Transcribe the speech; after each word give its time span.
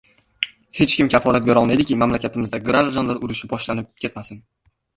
Hech 0.79 0.95
kim 1.01 1.11
kafolat 1.15 1.45
berolmaydiki, 1.49 1.99
mamlakatimizda 2.05 2.63
grajdanlar 2.73 3.23
urushi 3.29 3.53
boshlanib 3.55 3.95
ketmasin. 4.05 4.45